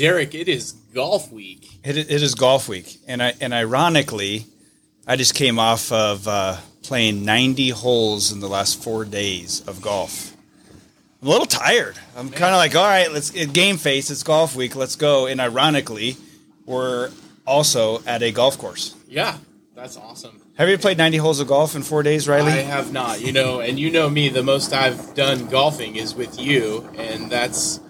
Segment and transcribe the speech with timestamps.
[0.00, 1.78] Derek, it is golf week.
[1.84, 4.46] It, it is golf week, and I and ironically,
[5.06, 9.82] I just came off of uh, playing 90 holes in the last four days of
[9.82, 10.34] golf.
[11.20, 11.98] I'm a little tired.
[12.16, 14.10] I'm kind of like, all right, let's it, game face.
[14.10, 14.74] It's golf week.
[14.74, 15.26] Let's go.
[15.26, 16.16] And ironically,
[16.64, 17.10] we're
[17.46, 18.96] also at a golf course.
[19.06, 19.36] Yeah,
[19.74, 20.40] that's awesome.
[20.54, 22.52] Have you played 90 holes of golf in four days, Riley?
[22.52, 23.20] I have not.
[23.20, 24.30] You know, and you know me.
[24.30, 27.80] The most I've done golfing is with you, and that's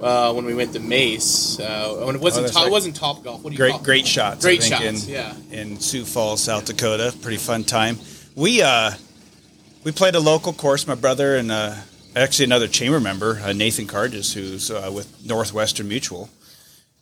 [0.00, 1.58] uh, when we went to Mace.
[1.60, 2.68] Uh, when it wasn't Oh, top, right.
[2.68, 3.42] it wasn't top golf.
[3.42, 4.44] What do you call great great shots.
[4.44, 5.34] Great shots, In, yeah.
[5.50, 7.14] in Sioux Falls, South Dakota.
[7.22, 7.98] Pretty fun time.
[8.34, 8.92] We uh,
[9.84, 10.86] we played a local course.
[10.86, 11.74] My brother and uh,
[12.14, 16.28] actually another chamber member, uh, Nathan Carges, who's uh, with Northwestern Mutual.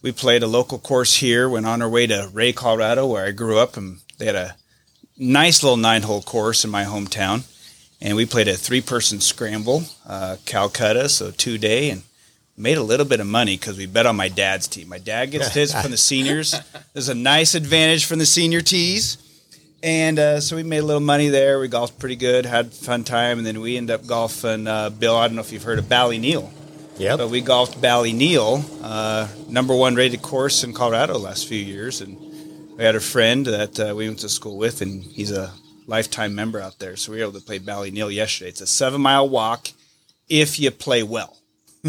[0.03, 1.49] We played a local course here.
[1.49, 4.55] Went on our way to Wray, Colorado, where I grew up, and they had a
[5.19, 7.45] nice little nine-hole course in my hometown.
[8.01, 12.03] And we played a three-person scramble, uh, Calcutta, so two day, and
[12.57, 14.89] made a little bit of money because we bet on my dad's team.
[14.89, 16.55] My dad gets his from the seniors.
[16.95, 19.19] There's a nice advantage from the senior tees.
[19.83, 21.61] And uh, so we made a little money there.
[21.61, 24.67] We golfed pretty good, had fun time, and then we end up golfing.
[24.67, 26.51] Uh, Bill, I don't know if you've heard of Ballyneal,
[26.97, 27.17] Yeah.
[27.17, 32.01] but we golfed Ballyneal, uh, number one rated course in Colorado last few years.
[32.01, 32.17] And
[32.77, 35.53] we had a friend that uh, we went to school with, and he's a
[35.87, 36.97] lifetime member out there.
[36.97, 38.49] So we were able to play Ballyneal yesterday.
[38.49, 39.69] It's a seven mile walk
[40.29, 41.37] if you play well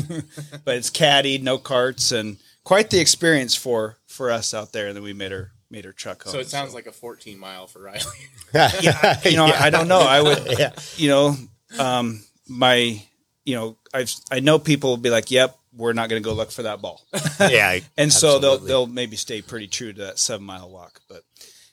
[0.66, 4.88] but it's caddied, no carts, and quite the experience for for us out there.
[4.88, 6.34] And then we made her made her truck home.
[6.34, 8.02] So it sounds like a 14 mile for Riley.
[8.54, 10.00] yeah, you know, I don't know.
[10.00, 10.72] I would, Yeah.
[10.96, 11.36] you know,
[11.78, 13.02] um, my,
[13.44, 16.34] you know, I've I know people will be like, "Yep, we're not going to go
[16.34, 17.02] look for that ball,"
[17.40, 17.80] yeah.
[17.98, 21.02] and so they'll they'll maybe stay pretty true to that seven mile walk.
[21.10, 21.24] But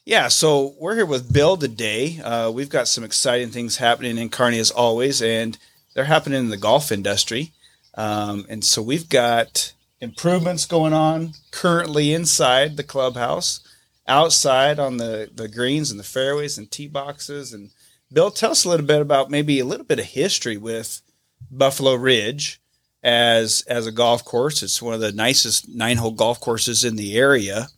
[0.05, 2.20] yeah, so we're here with Bill today.
[2.20, 5.56] Uh, we've got some exciting things happening in Kearney as always, and
[5.95, 7.52] they're happening in the golf industry.
[7.96, 13.60] Um, and so we've got improvements going on currently inside the clubhouse,
[14.06, 17.52] outside on the, the greens and the fairways and tee boxes.
[17.52, 17.70] And
[18.12, 21.00] Bill, tell us a little bit about maybe a little bit of history with
[21.50, 22.60] Buffalo Ridge
[23.02, 24.62] as as a golf course.
[24.62, 27.68] It's one of the nicest nine hole golf courses in the area.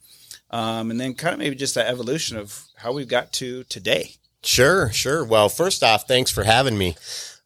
[0.51, 4.13] Um, and then kind of maybe just that evolution of how we've got to today.
[4.45, 5.25] Sure, sure.
[5.25, 6.97] Well, first off, thanks for having me.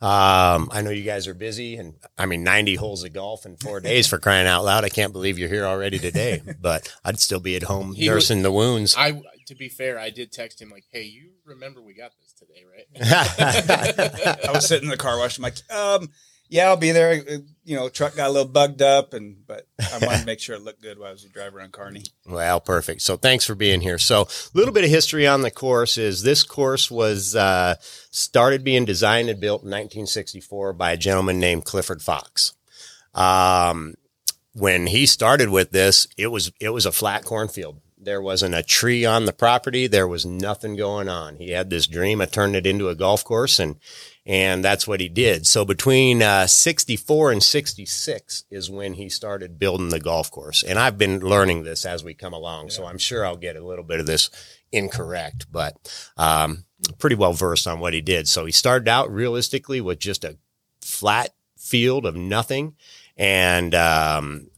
[0.03, 3.57] Um, I know you guys are busy, and I mean, 90 holes of golf in
[3.57, 4.83] four days for crying out loud.
[4.83, 8.41] I can't believe you're here already today, but I'd still be at home He nursing
[8.41, 8.95] the wounds.
[8.97, 12.33] I, to be fair, I did text him like, "Hey, you remember we got this
[12.33, 15.37] today, right?" I was sitting in the car wash.
[15.37, 16.09] I'm like, um,
[16.51, 17.13] yeah, I'll be there.
[17.13, 20.41] Uh, You know, truck got a little bugged up, and but I wanted to make
[20.41, 22.03] sure it looked good while I was driving around Kearney.
[22.27, 23.03] Well, perfect.
[23.03, 23.99] So thanks for being here.
[23.99, 24.27] So a
[24.59, 27.75] little bit of history on the course is this course was uh,
[28.11, 32.55] started being designed and built in 1964 by a gentleman named Clifford Fox.
[33.15, 33.95] Um,
[34.53, 37.81] when he started with this, it was it was a flat cornfield.
[38.03, 39.87] There wasn't a tree on the property.
[39.87, 41.37] There was nothing going on.
[41.37, 43.77] He had this dream of turning it into a golf course, and
[44.27, 45.47] and that's what he did.
[45.47, 50.63] So between uh, 64 and 66 is when he started building the golf course.
[50.63, 53.65] And I've been learning this as we come along, so I'm sure I'll get a
[53.65, 54.31] little bit of this
[54.73, 55.77] incorrect, but
[56.17, 56.65] um,
[56.99, 58.29] pretty well versed on what he did.
[58.29, 60.39] So he started out realistically with just a
[60.81, 62.75] flat field of nothing,
[63.17, 64.51] and um,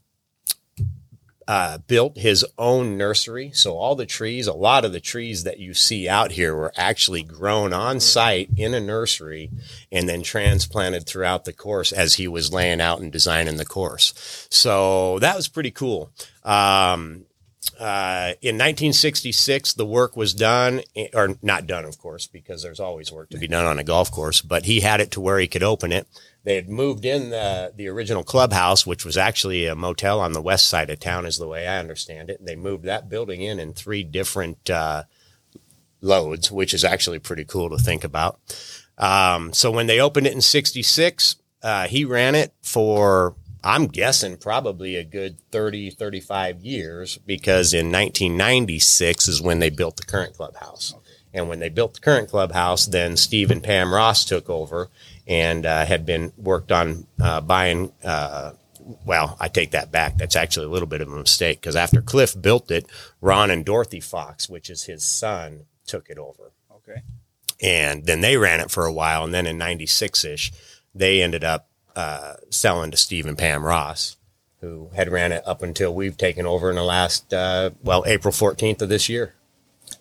[1.48, 3.50] uh, built his own nursery.
[3.52, 6.72] So all the trees, a lot of the trees that you see out here were
[6.76, 9.50] actually grown on site in a nursery
[9.90, 14.46] and then transplanted throughout the course as he was laying out and designing the course.
[14.50, 16.10] So that was pretty cool.
[16.44, 17.24] Um,
[17.82, 20.82] uh, in 1966, the work was done,
[21.12, 24.08] or not done, of course, because there's always work to be done on a golf
[24.12, 26.06] course, but he had it to where he could open it.
[26.44, 30.40] They had moved in the, the original clubhouse, which was actually a motel on the
[30.40, 32.44] west side of town, is the way I understand it.
[32.44, 35.02] They moved that building in in three different uh,
[36.00, 38.38] loads, which is actually pretty cool to think about.
[38.96, 41.34] Um, so when they opened it in 66,
[41.64, 47.92] uh, he ran it for, I'm guessing, probably a good 30, 35 years because in
[47.92, 50.94] 1996 is when they built the current clubhouse.
[51.34, 54.88] And when they built the current clubhouse, then Steve and Pam Ross took over
[55.26, 57.92] and uh, had been worked on uh, buying.
[58.04, 58.52] Uh,
[59.06, 60.18] well, I take that back.
[60.18, 62.84] That's actually a little bit of a mistake because after Cliff built it,
[63.20, 67.02] Ron and Dorothy Fox, which is his son, took it over Okay.
[67.62, 69.24] and then they ran it for a while.
[69.24, 70.52] And then in '96 ish,
[70.94, 74.16] they ended up uh, selling to Steve and Pam Ross,
[74.60, 78.32] who had ran it up until we've taken over in the last uh, well April
[78.32, 79.34] 14th of this year.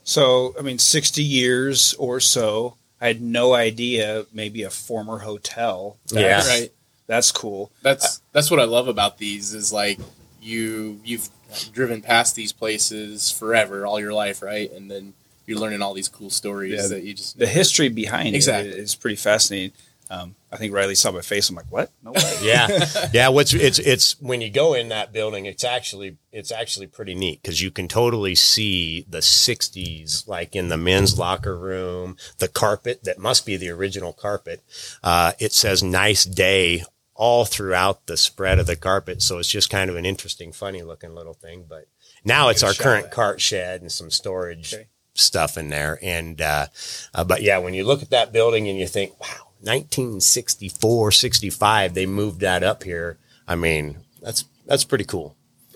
[0.04, 2.76] So, I mean, 60 years or so.
[3.00, 4.26] I had no idea.
[4.34, 5.98] Maybe a former hotel.
[6.12, 6.46] Yeah.
[6.48, 6.72] right.
[7.08, 7.72] That's cool.
[7.82, 10.00] That's that's what I love about these is like
[10.42, 11.28] you you've
[11.74, 14.72] driven past these places forever, all your life, right?
[14.72, 15.14] And then
[15.46, 18.72] you're learning all these cool stories Yeah, that you just the history behind Exactly.
[18.72, 19.72] it is pretty fascinating.
[20.12, 21.50] Um, I think Riley saw my face.
[21.50, 21.90] I'm like, what?
[22.04, 22.38] No way.
[22.44, 22.68] yeah
[23.14, 27.16] yeah what's it's it's when you go in that building it's actually it's actually pretty
[27.16, 32.50] neat because you can totally see the 60s like in the men's locker room the
[32.50, 34.62] carpet that must be the original carpet
[35.04, 36.84] uh, it says nice day
[37.16, 40.82] all throughout the spread of the carpet so it's just kind of an interesting funny
[40.82, 41.86] looking little thing but
[42.26, 43.12] now it's our current that.
[43.14, 44.88] cart shed and some storage Okay.
[45.14, 46.66] stuff in there and uh,
[47.14, 51.94] uh, but yeah when you look at that building and you think wow 1964 65
[51.94, 53.18] they moved that up here
[53.48, 55.36] i mean that's that's pretty cool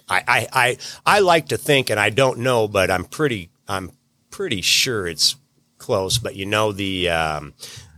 [0.10, 3.92] I, I i i like to think and i don't know but i'm pretty i'm
[4.32, 5.36] pretty sure it's
[5.78, 7.54] close but you know the um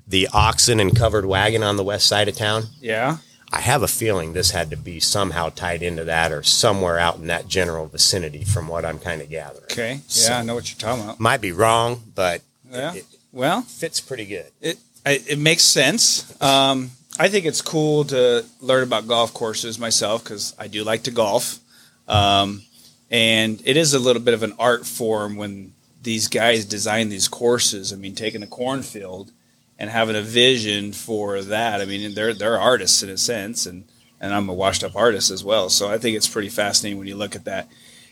[0.08, 3.18] the oxen and covered wagon on the west side of town Yeah.
[3.52, 7.18] i have a feeling this had to be somehow tied into that or somewhere out
[7.18, 10.02] in that general vicinity from what i'm kind of gathering Okay.
[10.08, 11.20] So- Yeah, I know what you're talking about.
[11.20, 12.42] might be wrong but
[12.72, 12.94] Yeah.
[12.96, 14.78] it Well, fits pretty good it
[15.12, 16.40] It makes sense.
[16.42, 21.04] Um, I think it's cool to learn about golf courses myself because I do like
[21.04, 21.60] to golf,
[22.08, 22.62] um,
[23.10, 25.74] and it is a little bit of an art form when
[26.04, 27.92] these guys design these courses.
[27.92, 29.32] I mean, taking a cornfield
[29.80, 31.82] and having a vision for that.
[31.82, 33.86] I mean, they're they're artists in a sense, and
[34.20, 35.70] and I'm a washed up artist as well.
[35.70, 37.68] So I think it's pretty fascinating when you look at that.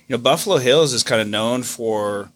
[0.07, 2.29] You know, Buffalo Hills is kind of known for,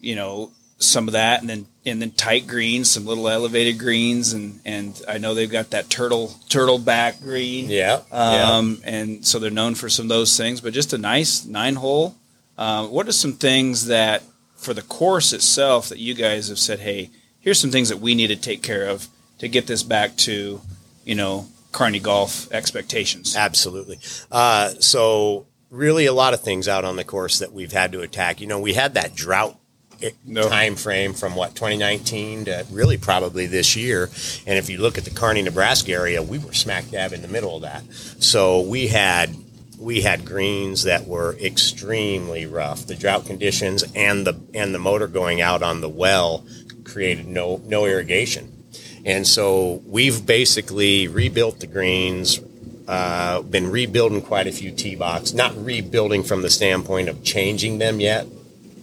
[0.00, 4.32] you know, some of that, and then and then tight greens, some little elevated greens,
[4.32, 7.68] and and I know they've got that turtle turtle back green.
[7.70, 10.98] yeah yeah Um, and so they're known for some of those things, but just a
[10.98, 12.16] nice nine hole.
[12.58, 14.22] Um, what are some things that
[14.56, 17.10] for the course itself that you guys have said, hey,
[17.40, 20.60] here's some things that we need to take care of to get this back to,
[21.04, 23.36] you know, Kearney golf expectations?
[23.36, 23.98] Absolutely.
[24.30, 28.00] Uh, so really, a lot of things out on the course that we've had to
[28.00, 28.40] attack.
[28.40, 29.58] You know, we had that drought
[30.24, 30.48] No.
[30.48, 34.10] time frame from what 2019 to really probably this year.
[34.46, 37.28] And if you look at the Kearney, Nebraska area, we were smack dab in the
[37.28, 37.84] middle of that.
[38.20, 39.34] So we had
[39.78, 42.86] we had greens that were extremely rough.
[42.86, 46.44] The drought conditions and the and the motor going out on the well
[46.84, 48.50] created no no irrigation.
[49.04, 52.40] And so we've basically rebuilt the greens,
[52.88, 57.78] uh, been rebuilding quite a few tee box, not rebuilding from the standpoint of changing
[57.78, 58.26] them yet,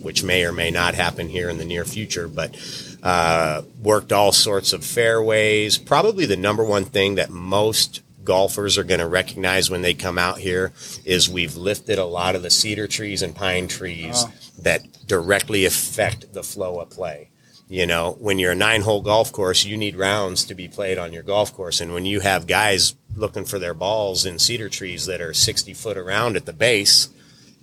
[0.02, 2.56] which may or may not happen here in the near future, but
[3.04, 5.78] uh, worked all sorts of fairways.
[5.78, 10.18] Probably the number one thing that most golfers are going to recognize when they come
[10.20, 10.72] out here
[11.06, 14.32] is we've lifted a lot of the cedar trees and pine trees Oh.
[14.60, 17.30] that directly affect the flow of play.
[17.68, 20.98] You know, when you're a nine hole golf course, you need rounds to be played
[20.98, 21.80] on your golf course.
[21.82, 25.74] And when you have guys looking for their balls in cedar trees that are 60
[25.74, 27.08] foot around at the base,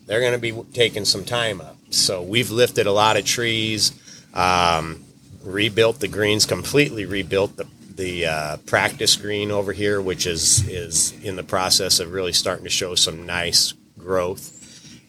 [0.08, 1.76] they're going to be taking some time up.
[1.90, 3.92] So we've lifted a lot of trees,
[4.34, 5.04] um,
[5.44, 11.12] rebuilt the greens, completely rebuilt the the uh, practice green over here, which is is
[11.22, 14.52] in the process of really starting to show some nice growth,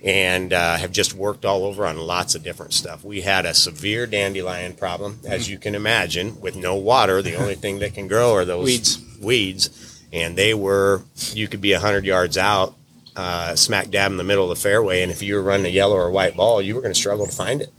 [0.03, 3.03] and uh, have just worked all over on lots of different stuff.
[3.03, 7.21] We had a severe dandelion problem, as you can imagine, with no water.
[7.21, 8.99] The only thing that can grow are those Weeds.
[9.21, 11.03] weeds, and they were.
[11.33, 12.73] You could be hundred yards out,
[13.15, 15.69] uh, smack dab in the middle of the fairway, and if you were running a
[15.69, 17.71] yellow or white ball, you were going to struggle to find it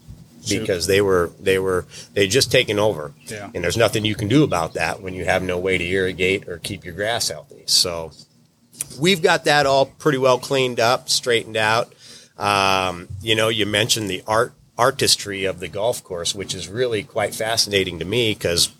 [0.48, 1.84] because they were they were
[2.14, 3.50] they just taken over, Yeah.
[3.54, 6.48] and there's nothing you can do about that when you have no way to irrigate
[6.48, 7.62] or keep your grass healthy.
[7.66, 8.12] So
[8.98, 11.92] we've got that all pretty well cleaned up, straightened out.
[12.38, 17.02] Um, you know, you mentioned the art artistry of the golf course, which is really
[17.02, 18.70] quite fascinating to me because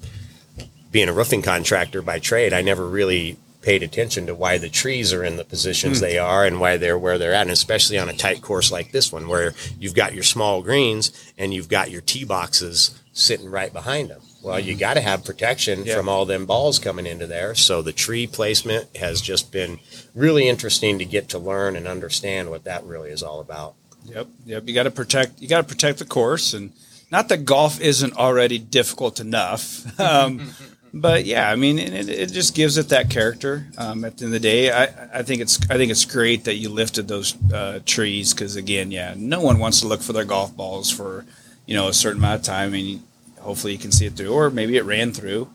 [0.91, 5.13] being a roofing contractor by trade, I never really paid attention to why the trees
[5.13, 8.09] are in the positions they are and why they're where they're at, and especially on
[8.09, 11.91] a tight course like this one, where you've got your small greens and you've got
[11.91, 14.21] your tee boxes sitting right behind them.
[14.43, 15.97] Well, you got to have protection Yeah.
[15.97, 17.55] from all them balls coming into there.
[17.55, 19.79] So the tree placement has just been
[20.15, 23.75] really interesting to get to learn and understand what that really is all about.
[24.07, 24.63] Yep, yep.
[24.67, 25.43] You got to protect.
[25.43, 26.73] You got to protect the course, and
[27.13, 29.85] not that golf isn't already difficult enough.
[30.01, 30.55] Um,
[30.93, 33.67] but yeah, I mean, it, it just gives it that character.
[33.79, 36.45] Um, at the end of the day, I, I think it's I think it's great
[36.45, 40.13] that you lifted those uh, trees because again, yeah, no one wants to look for
[40.13, 41.25] their golf balls for
[41.67, 42.69] you know a certain amount of time.
[42.69, 43.03] I mean,
[43.39, 45.49] hopefully you can see it through, or maybe it ran through,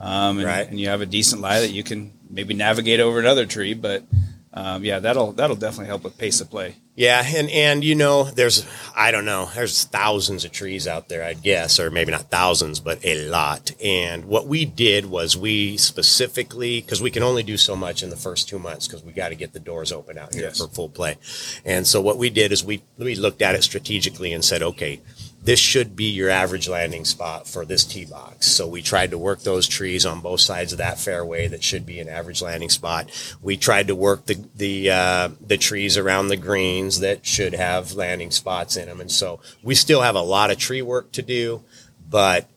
[0.00, 0.68] um, and, Right.
[0.68, 4.04] and you have a decent lie that you can maybe navigate over another tree, but.
[4.52, 6.74] Um, yeah, that'll that'll definitely help with pace of play.
[6.96, 8.66] Yeah, and and you know, there's
[8.96, 12.80] I don't know, there's thousands of trees out there, I'd guess, or maybe not thousands,
[12.80, 13.70] but a lot.
[13.82, 18.10] And what we did was we specifically because we can only do so much in
[18.10, 20.58] the first two months because we got to get the doors open out here Yes.
[20.58, 21.16] for full play.
[21.64, 25.00] And so what we did is we we looked at it strategically and said, okay,
[25.42, 28.46] this should be your average landing spot for this tee box.
[28.46, 31.86] So we tried to work those trees on both sides of that fairway that should
[31.86, 33.10] be an average landing spot.
[33.40, 37.92] We tried to work the the uh, the trees around the greens that should have
[37.92, 41.22] landing spots in them, and so we still have a lot of tree work to
[41.22, 41.62] do,
[42.08, 42.48] but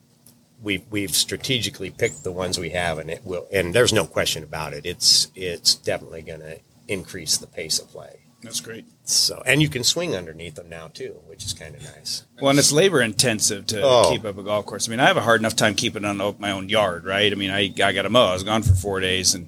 [0.62, 3.48] we've we've strategically picked the ones we have, and it will.
[3.52, 4.86] And there's no question about it.
[4.86, 8.23] It's it's definitely going to increase the pace of play.
[8.44, 8.86] That's great.
[9.06, 12.24] So, and you can swing underneath them now too, which is kind of nice.
[12.42, 14.10] Well, and it's labor intensive to Oh.
[14.12, 14.88] keep up a golf course.
[14.88, 17.32] I mean, I have a hard enough time keeping on my own yard, right?
[17.32, 18.28] I mean, I, I got to mow.
[18.28, 19.48] I was gone for four days, and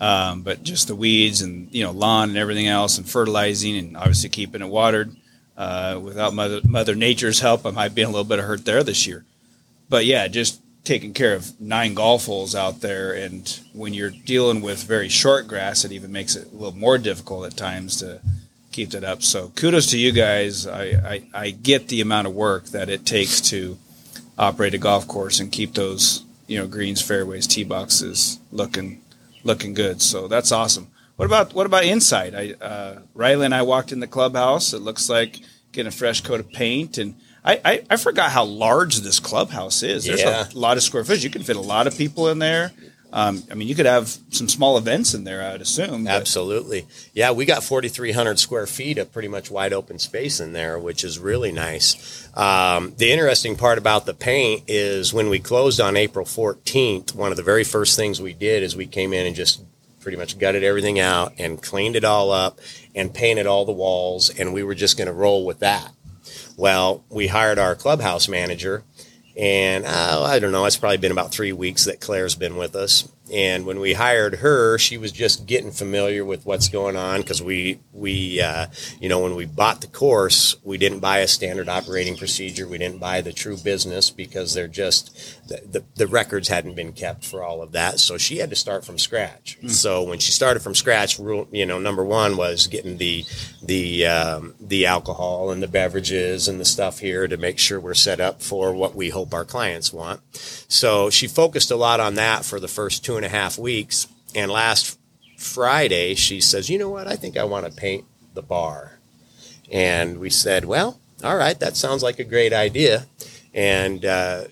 [0.00, 3.96] um, but just the weeds and you know lawn and everything else, and fertilizing, and
[3.96, 5.14] obviously keeping it watered.
[5.56, 8.64] Uh, without mother Mother Nature's help, I might be in a little bit of hurt
[8.64, 9.24] there this year.
[9.88, 14.62] But yeah, just taking care of nine golf holes out there, and when you're dealing
[14.62, 18.20] with very short grass, it even makes it a little more difficult at times to
[18.70, 19.22] keep that up.
[19.22, 20.66] So kudos to you guys.
[20.66, 23.76] I, I, I get the amount of work that it takes to
[24.38, 29.02] operate a golf course and keep those you know greens, fairways, tee boxes looking
[29.42, 30.00] looking good.
[30.00, 30.88] So that's awesome.
[31.16, 32.34] What about what about inside?
[32.34, 34.72] I uh, Riley and I walked in the clubhouse.
[34.72, 35.40] It looks like
[35.72, 37.16] getting a fresh coat of paint and.
[37.46, 40.04] I, I, I forgot how large this clubhouse is.
[40.04, 40.46] There's Yeah.
[40.52, 41.22] a lot of square footage.
[41.24, 42.72] You can fit a lot of people in there.
[43.12, 45.40] Um, I mean, you could have some small events in there.
[45.42, 46.04] I would assume.
[46.04, 46.86] but- Absolutely.
[47.14, 51.04] Yeah, we got 4,300 square feet of pretty much wide open space in there, which
[51.04, 52.28] is really nice.
[52.36, 57.30] Um, the interesting part about the paint is when we closed on April 14th, one
[57.30, 59.62] of the very first things we did is we came in and just
[60.00, 62.58] pretty much gutted everything out and cleaned it all up
[62.94, 65.92] and painted all the walls, and we were just going to roll with that.
[66.56, 68.82] Well, we hired our clubhouse manager,
[69.36, 72.74] and uh, I don't know, it's probably been about three weeks that Claire's been with
[72.74, 73.08] us.
[73.32, 77.42] And when we hired her, she was just getting familiar with what's going on because
[77.42, 78.66] we we uh,
[79.00, 82.68] you know when we bought the course, we didn't buy a standard operating procedure.
[82.68, 86.92] We didn't buy the true business because they're just the, the, the records hadn't been
[86.92, 87.98] kept for all of that.
[87.98, 89.58] So she had to start from scratch.
[89.66, 93.24] So when she started from scratch, rule you know number one was getting the
[93.60, 97.94] the um, the alcohol and the beverages and the stuff here to make sure we're
[97.94, 100.20] set up for what we hope our clients want.
[100.68, 104.08] So she focused a lot on that for the first two and a half weeks.
[104.34, 104.98] And last
[105.36, 107.06] Friday, she says, "You know what?
[107.06, 108.04] I think I want to paint
[108.34, 108.98] the bar."
[109.70, 113.06] And we said, "Well, all right, that sounds like a great idea."
[113.54, 114.44] And uh,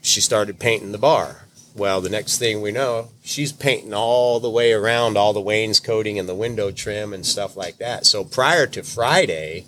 [0.00, 1.46] she started painting the bar.
[1.74, 6.18] Well, the next thing we know, she's painting all the way around all the wainscoting
[6.18, 8.06] and the window trim and stuff like that.
[8.06, 9.66] So prior to Friday,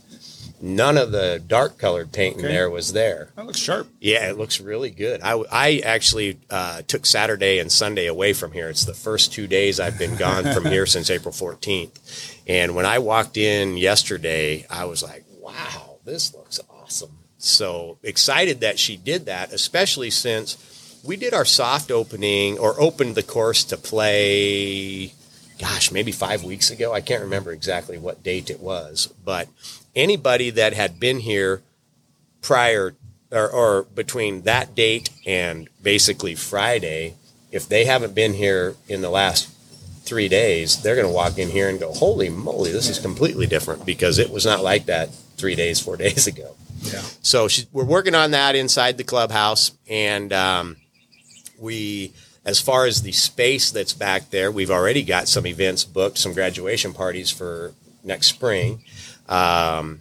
[0.61, 2.53] none of the dark colored painting Okay.
[2.55, 3.31] there was there.
[3.37, 3.89] That looks sharp.
[4.01, 5.21] Yeah, it looks really good.
[5.23, 8.69] I, I actually uh, took Saturday and Sunday away from here.
[8.69, 12.37] It's the first two days I've been gone from here since April 14th.
[12.47, 17.11] And when I walked in yesterday, I was like, wow, this looks awesome.
[17.39, 23.15] So excited that she did that, especially since we did our soft opening or opened
[23.15, 25.13] the course to play,
[25.59, 26.93] gosh, maybe five weeks ago.
[26.93, 29.49] I can't remember exactly what date it was, but
[29.95, 31.63] anybody that had been here
[32.43, 32.95] prior
[33.31, 37.15] or, or between that date and basically Friday,
[37.51, 39.49] if they haven't been here in the last
[40.05, 43.47] three days, they're going to walk in here and go, "Holy moly, this is completely
[43.47, 46.57] different," because it was not like that three days, four days ago.
[46.83, 47.03] Yeah.
[47.23, 50.77] So she, we're working on that inside the clubhouse, and um,
[51.59, 52.13] we,
[52.49, 56.33] as far as the space that's back there, we've already got some events booked, some
[56.33, 58.83] graduation parties for next spring.
[59.29, 60.01] Um,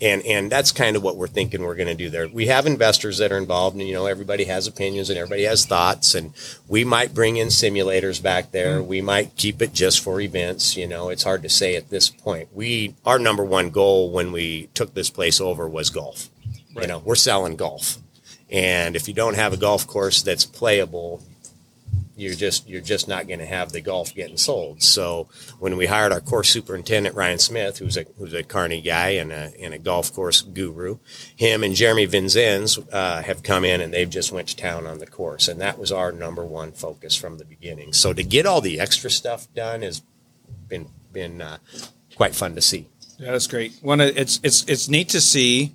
[0.00, 2.26] and and that's kind of what we're thinking we're going to do there.
[2.26, 5.66] We have investors that are involved, and you know everybody has opinions and everybody has
[5.66, 6.32] thoughts, and
[6.66, 8.82] we might bring in simulators back there.
[8.82, 10.76] We might keep it just for events.
[10.76, 12.48] You know, it's hard to say at this point.
[12.52, 16.28] We our number one goal when we took this place over was golf.
[16.74, 17.98] You know, we're selling golf,
[18.50, 21.22] and if you don't have a golf course that's playable,
[22.16, 24.82] you're just you're just not going to have the golf getting sold.
[24.82, 25.28] So
[25.58, 29.32] when we hired our course superintendent Ryan Smith, who's a who's a Kearney guy and
[29.32, 30.98] a and a golf course guru,
[31.36, 34.98] him and Jeremy Vinzenz uh, have come in and they've just went to town on
[34.98, 37.92] the course, and that was our number one focus from the beginning.
[37.92, 40.02] So to get all the extra stuff done has
[40.68, 41.58] been been uh,
[42.16, 42.88] quite fun to see.
[43.18, 43.78] Yeah, that's great.
[43.82, 45.74] One, it's it's it's neat to see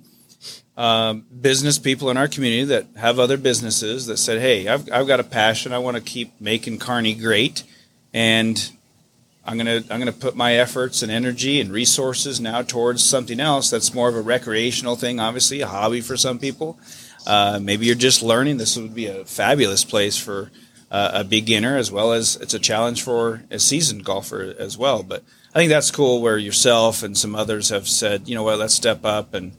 [0.80, 5.06] um, business people in our community that have other businesses that said, "Hey, I've I've
[5.06, 5.74] got a passion.
[5.74, 7.64] I want to keep making Kearney great,
[8.14, 8.72] and
[9.44, 13.68] I'm gonna I'm gonna put my efforts and energy and resources now towards something else
[13.68, 16.78] that's more of a recreational thing, obviously a hobby for some people.
[17.26, 18.56] Uh, maybe you're just learning.
[18.56, 20.50] This would be a fabulous place for
[20.90, 25.02] uh, a beginner as well as it's a challenge for a seasoned golfer as well.
[25.02, 28.58] But I think that's cool where yourself and some others have said, you know what,
[28.58, 29.52] let's step up and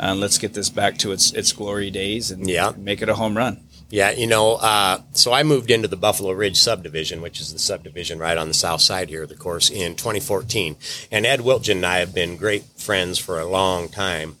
[0.00, 2.72] uh, let's get this back to its its glory days and Yeah.
[2.76, 3.60] make it a home run.
[3.88, 7.58] Yeah, you know, uh, so I moved into the Buffalo Ridge subdivision, which is the
[7.60, 10.74] subdivision right on the south side here of the course, in 2014.
[11.12, 14.38] And Ed Wiltgen and I have been great friends for a long time.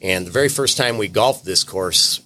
[0.00, 2.20] And the very first time we golfed this course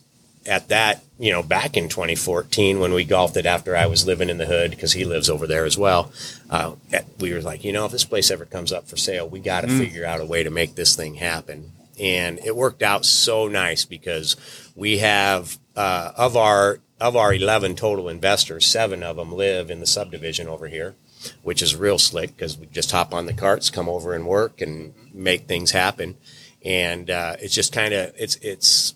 [0.46, 4.30] at that, you know, back in 2014 when we golfed it after I was living
[4.30, 6.12] in the hood, because he lives over there as well,
[6.50, 6.74] uh,
[7.18, 9.62] we were like, you know, if this place ever comes up for sale, we got
[9.62, 11.72] to figure out a way to make this thing happen.
[12.00, 14.36] And it worked out so nice because
[14.74, 19.80] we have uh, of our of our 11 total investors, seven of them live in
[19.80, 20.94] the subdivision over here,
[21.42, 24.60] which is real slick because we just hop on the carts, come over and work
[24.60, 26.16] and make things happen.
[26.62, 28.94] And uh, it's just kind of it's it's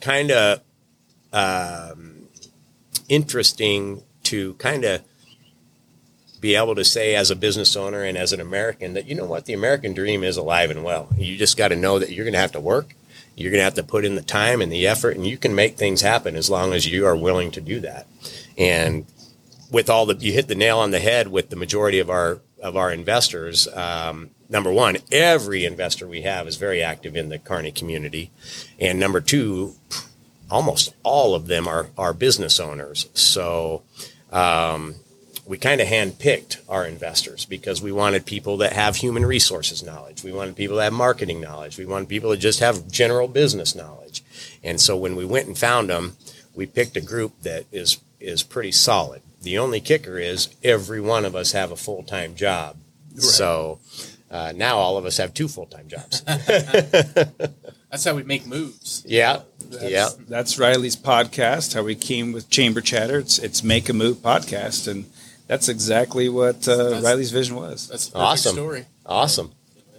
[0.00, 0.60] kind of
[1.32, 2.28] um,
[3.08, 5.02] interesting to kind of
[6.40, 9.24] be able to say as a business owner and as an American that you know
[9.24, 11.08] what the American dream is alive and well.
[11.16, 12.94] You just got to know that you're going to have to work.
[13.36, 15.54] You're going to have to put in the time and the effort, and you can
[15.54, 18.06] make things happen as long as you are willing to do that.
[18.56, 19.06] And
[19.70, 22.40] with all the, you hit the nail on the head with the majority of our
[22.62, 23.68] of our investors.
[23.68, 28.30] Um, number one, every investor we have is very active in the Kearney community,
[28.80, 29.74] and number two,
[30.50, 33.08] almost all of them are are business owners.
[33.14, 33.82] So.
[34.32, 34.96] Um,
[35.46, 40.24] we kind of handpicked our investors because we wanted people that have human resources knowledge.
[40.24, 41.78] We wanted people that have marketing knowledge.
[41.78, 44.22] We wanted people that just have general business knowledge.
[44.64, 46.16] And so when we went and found them,
[46.54, 49.22] we picked a group that is is pretty solid.
[49.42, 52.76] The only kicker is every one of us have a full time job.
[53.16, 53.78] So
[54.30, 56.22] uh, now all of us have two full time jobs.
[57.90, 59.04] That's how we make moves.
[59.06, 60.08] yeah, That's- yeah.
[60.28, 61.74] That's Riley's podcast.
[61.74, 63.18] How we came with Chamber Chatter.
[63.18, 65.06] It's it's Make a Move podcast, and
[65.46, 67.88] that's exactly what uh, That's- Riley's vision was.
[67.88, 68.52] That's a Awesome.
[68.54, 68.86] story.
[69.04, 69.52] Awesome.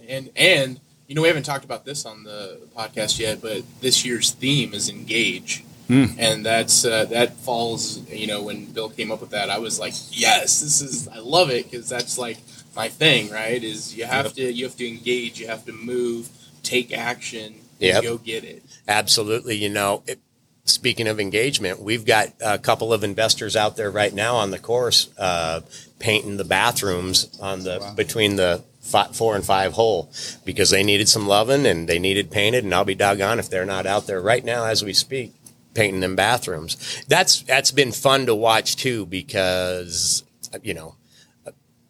[0.08, 4.04] And and you know we haven't talked about this on the podcast yet, but this
[4.04, 6.06] year's theme is engage, Hmm.
[6.18, 7.98] and that's uh, that falls.
[8.10, 11.18] You know when Bill came up with that, I was like, yes, this is I
[11.18, 12.38] love it because that's like
[12.76, 13.62] my thing, right?
[13.62, 14.34] Is you have Yep.
[14.34, 16.28] to you have to engage, you have to move,
[16.62, 17.94] take action, Yep.
[17.96, 18.62] and go get it.
[18.86, 19.56] Absolutely.
[19.56, 20.18] You know, it,
[20.68, 24.58] speaking of engagement, we've got a couple of investors out there right now on the
[24.58, 25.60] course uh,
[25.98, 27.94] painting the bathrooms on the Wow.
[27.94, 30.10] between the fi four and five hole
[30.44, 32.64] because they needed some loving and they needed painted.
[32.64, 35.34] And I'll be doggone if they're not out there right now as we speak
[35.74, 37.04] painting them bathrooms.
[37.08, 40.24] That's that's been fun to watch too because
[40.62, 40.96] you know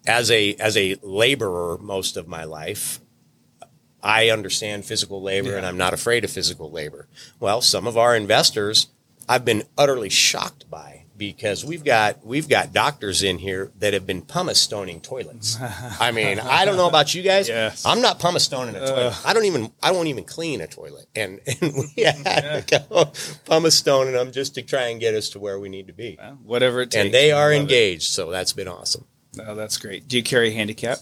[0.06, 3.00] as a as a laborer most of my life
[4.02, 7.08] I understand physical labor and I'm not afraid of physical labor.
[7.40, 8.88] Well, some of our investors
[9.28, 14.06] I've been utterly shocked by because we've got we've got doctors in here that have
[14.06, 15.58] been pumice stoning toilets.
[16.00, 17.48] I mean, I don't know about you guys.
[17.48, 17.84] Yes.
[17.84, 19.12] I'm not pumice stoning a toilet.
[19.12, 19.22] Ugh.
[19.26, 21.06] I don't even I won't even clean a toilet.
[21.14, 23.12] And and we had to go
[23.44, 26.16] pumice stoning them just to try and get us to where we need to be.
[26.18, 27.04] Well, whatever it takes.
[27.04, 27.60] And they are love it.
[27.62, 29.04] engaged, so that's been awesome.
[29.44, 30.08] Oh, that's great.
[30.08, 30.98] Do you carry a handicap,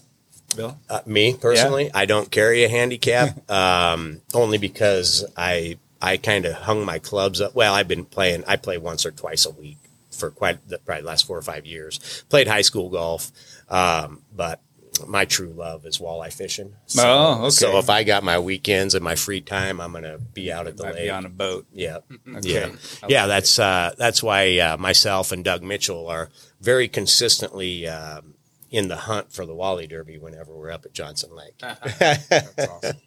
[0.55, 0.79] Bill?
[0.89, 6.55] Uh, me personally, I don't carry a handicap, um, only because I I kind of
[6.55, 7.55] hung my clubs up.
[7.55, 8.45] Well, I've been playing.
[8.47, 9.79] I play once or twice a week
[10.11, 12.25] for quite the, probably the last four or five years.
[12.29, 13.31] Played high school golf,
[13.69, 14.61] um, but
[15.07, 16.73] my true love is walleye fishing.
[16.87, 17.51] So, Oh, okay.
[17.51, 20.79] So if I got my weekends and my free time, I'm gonna be out at
[20.79, 21.03] the Might lake.
[21.05, 21.67] be on a boat.
[21.73, 21.99] Yeah,
[22.37, 22.41] Okay.
[22.51, 22.69] yeah,
[23.07, 23.27] yeah.
[23.27, 26.31] That's uh, that's why uh, myself and Doug Mitchell are
[26.63, 28.36] very consistently um,
[28.77, 31.57] in the hunt for the Walleye Derby whenever we're up at Johnson Lake.
[31.99, 32.99] That's awesome.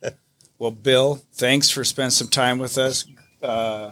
[0.58, 3.06] Well, Bill, thanks for spending some time with us.
[3.40, 3.92] Uh,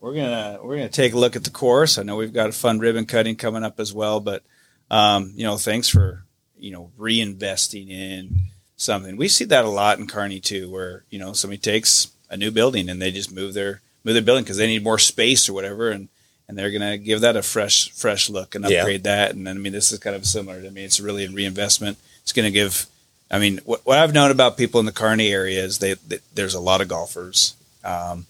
[0.00, 1.96] we're gonna we're gonna take a look at the course.
[1.96, 4.42] I know we've got a fun ribbon cutting coming up as well, but
[4.90, 6.24] um, you know, thanks for
[6.58, 8.40] you know reinvesting in
[8.74, 9.16] something.
[9.16, 12.50] We see that a lot in Kearney too, where you know somebody takes a new
[12.50, 15.52] building and they just move their move their building because they need more space or
[15.52, 16.08] whatever, and
[16.48, 18.80] and they're gonna give that a fresh fresh look and Yeah.
[18.80, 19.34] upgrade that.
[19.34, 20.62] And then I mean, this is kind of similar.
[20.62, 20.84] to me.
[20.84, 21.98] it's really a reinvestment.
[22.22, 22.86] It's gonna give
[23.28, 26.20] I mean, what, what I've known about people in the Kearney area is they, they
[26.34, 28.26] there's a lot of golfers, um,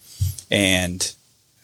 [0.49, 1.13] and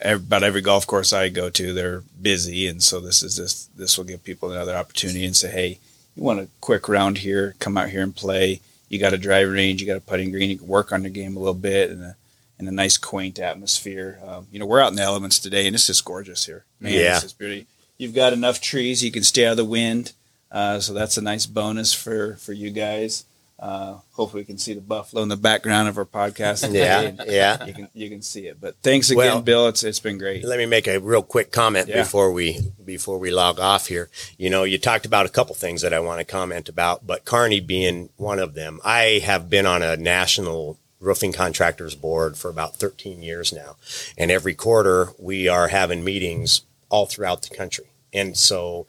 [0.02, 3.66] ev- about every golf course I go to, they're busy, and so this is this
[3.76, 5.80] this will give people another opportunity and say, hey,
[6.16, 8.62] you want a quick round here, come out here and play.
[8.88, 11.10] You got a driving range, you got a putting green, you can work on your
[11.10, 12.16] game a little bit, and a
[12.60, 14.20] in a nice quaint atmosphere.
[14.26, 16.66] Um, you know, we're out in the elements today, and it's just gorgeous here.
[16.80, 17.13] Man, Yeah.
[17.16, 17.68] it's just beauty.
[17.98, 20.13] You've got enough trees, you can stay out of the wind.
[20.52, 23.26] Uh, so that's a nice bonus for for you guys.
[23.60, 26.70] Uh, hopefully, we can see the buffalo in the background of our podcast.
[26.74, 27.66] Yeah, yeah.
[27.66, 28.60] You can you can see it.
[28.60, 29.68] But thanks again, Well- Bill.
[29.68, 30.44] It's it's been great.
[30.44, 31.98] Let me make a real quick comment Yeah.
[32.04, 34.10] before we before we log off here.
[34.38, 37.26] You know, you talked about a couple things that I want to comment about, but
[37.26, 38.80] Kearney being one of them.
[38.84, 43.76] I have been on a national roofing contractors board for about 13 years now,
[44.18, 47.86] and every quarter we are having meetings all throughout the country.
[48.13, 48.86] And so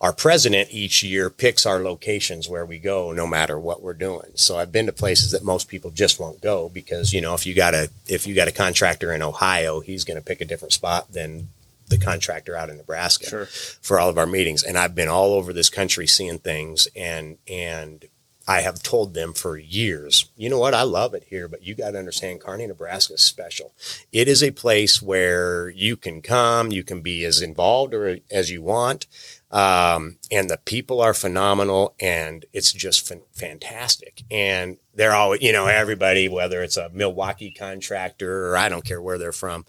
[0.00, 4.32] our president each year picks our locations where we go no matter what we're doing.
[4.34, 7.46] So I've been to places that most people just won't go because, you know, if
[7.46, 10.44] you got a if you got a contractor in Ohio, he's going to pick a
[10.44, 11.48] different spot than
[11.88, 13.46] the contractor out in Nebraska Sure.
[13.46, 14.62] for all of our meetings.
[14.62, 18.04] And I've been all over this country seeing things and and
[18.46, 21.74] I have told them for years, you know what, I love it here, but you
[21.74, 23.72] got to understand Kearney, Nebraska is special.
[24.10, 28.50] It is a place where you can come, you can be as involved or as
[28.50, 29.06] you want.
[29.50, 34.22] Um, and the people are phenomenal and it's just fan- fantastic.
[34.30, 39.00] And they're all, you know, everybody, whether it's a Milwaukee contractor or I don't care
[39.02, 39.66] where they're from.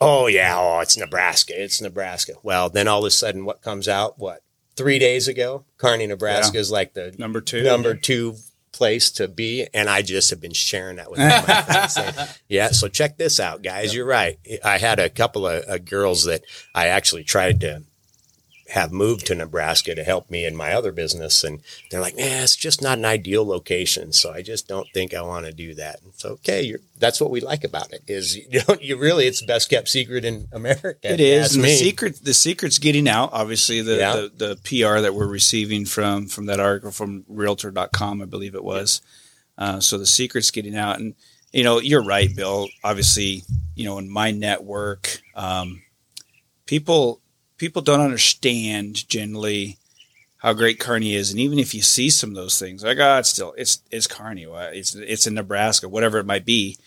[0.00, 0.56] Oh yeah.
[0.58, 1.52] Oh, it's Nebraska.
[1.62, 2.32] It's Nebraska.
[2.42, 4.18] Well, then all of a sudden what comes out?
[4.18, 4.42] What?
[4.80, 7.62] Three days ago, Kearney, Nebraska is like the Number two.
[7.62, 8.36] number two
[8.72, 9.66] place to be.
[9.74, 11.94] And I just have been sharing that with my friends.
[11.94, 12.14] saying,
[12.48, 12.68] yeah.
[12.68, 13.94] So check this out, guys.
[13.94, 14.38] You're right.
[14.64, 16.42] I had a couple of uh, girls that
[16.74, 17.82] I actually tried to
[18.70, 21.42] have moved to Nebraska to help me in my other business.
[21.44, 24.12] And they're like, nah, it's just not an ideal location.
[24.12, 26.00] So I just don't think I want to do that.
[26.00, 26.62] And it's okay.
[26.62, 29.70] You're, that's what we like about it is you don't, you really, it's the best
[29.70, 31.12] kept secret in America.
[31.12, 33.30] It is, and the secret the secret's getting out.
[33.32, 34.14] Obviously, the, Yeah.
[34.14, 38.64] the the PR that we're receiving from from that article from Realtor.com, I believe it
[38.64, 39.02] was.
[39.58, 41.14] Uh, so the secret's getting out, and
[41.52, 42.68] you know, you're right, Bill.
[42.84, 43.42] Obviously,
[43.74, 45.82] you know, in my network, um,
[46.66, 47.19] people
[47.60, 49.76] people don't understand generally
[50.38, 53.18] how great Kearney is, and even if you see some of those things, like ah,
[53.18, 56.78] it's still it's it's Kearney, it's it's in Nebraska, whatever it might be,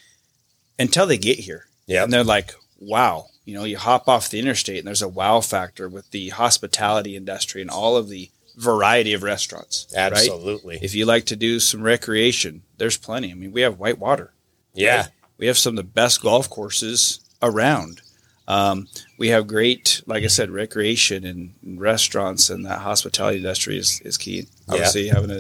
[0.80, 1.68] until they get here.
[1.86, 2.06] Yep.
[2.06, 5.42] And they're like, wow, you know, you hop off the interstate and there's a wow
[5.42, 9.88] factor with the hospitality industry and all of the variety of restaurants.
[9.96, 10.12] Right?
[10.12, 10.80] Absolutely.
[10.82, 13.32] If you like to do some recreation, there's plenty.
[13.32, 14.34] I mean, we have white water.
[14.74, 14.98] Yeah.
[14.98, 15.10] right?
[15.38, 18.02] We have some of the best golf courses around.
[18.48, 23.78] Um, we have great, like I said, recreation and, and restaurants, and that hospitality industry
[23.78, 24.48] is, is key.
[24.68, 25.40] Obviously, having a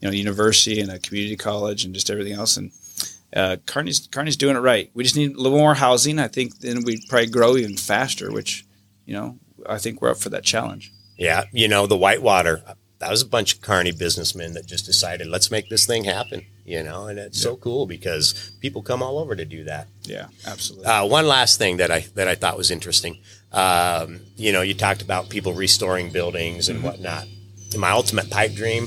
[0.00, 2.72] you know university and a community college and just everything else, and
[3.34, 4.90] uh, Kearney's Kearney's doing it right.
[4.94, 6.18] We just need a little more housing.
[6.18, 8.64] I think then we'd probably grow even faster, which
[9.06, 10.92] you know I think we're up for that challenge.
[11.16, 12.62] Yeah, you know, the Whitewater,
[13.00, 16.44] that was a bunch of Kearney businessmen that just decided, let's make this thing happen,
[16.66, 19.88] you know, and it's so cool because people come all over to do that.
[20.02, 20.86] Yeah, absolutely.
[20.86, 23.18] Uh, one last thing that I that I thought was interesting,
[23.52, 27.26] um, you know, you talked about people restoring buildings and whatnot.
[27.76, 28.86] My ultimate pipe dream.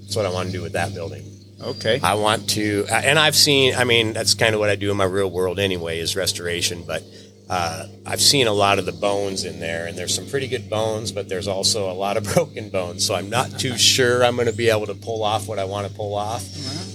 [0.00, 1.24] That's what I want to do with that building.
[1.60, 2.00] okay.
[2.02, 3.74] I want to, and I've seen.
[3.74, 6.84] I mean, that's kind of what I do in my real world anyway, is restoration.
[6.86, 7.02] But
[7.48, 10.68] uh, I've seen a lot of the bones in there, and there's some pretty good
[10.68, 13.04] bones, but there's also a lot of broken bones.
[13.06, 15.64] So I'm not too sure I'm going to be able to pull off what I
[15.64, 16.44] want to pull off.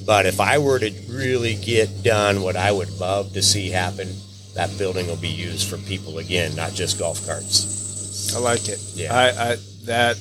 [0.06, 4.10] But if I were to really get done what I would love to see happen,
[4.54, 8.36] that building will be used for people again, not just golf carts.
[8.36, 8.80] I like it.
[8.94, 9.14] Yeah.
[9.16, 10.18] I, I that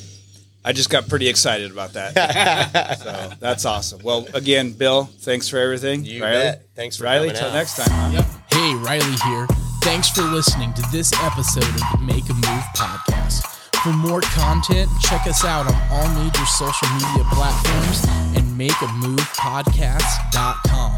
[0.64, 2.99] I just got pretty excited about that.
[2.99, 4.01] so that's awesome.
[4.03, 6.05] Well, again, Bill, thanks for everything.
[6.05, 6.66] You Riley, bet.
[6.75, 7.29] Thanks for Riley.
[7.29, 7.90] coming Till next time.
[7.90, 8.11] huh?
[8.12, 8.53] Yep.
[8.53, 9.62] Hey, Riley here.
[9.83, 13.45] Thanks for listening to this episode of the Make a Move podcast.
[13.83, 18.05] For more content, check us out on all major social media platforms
[18.37, 20.97] and makeamovepodcast.com.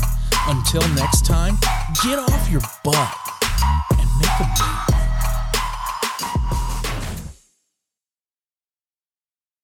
[0.49, 1.57] Until next time,
[2.03, 3.16] get off your butt
[3.99, 4.94] and make a move.